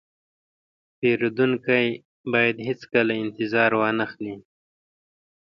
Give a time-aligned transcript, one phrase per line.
[0.99, 1.85] پیرودونکی
[2.31, 4.35] باید هیڅکله انتظار وانهخلي.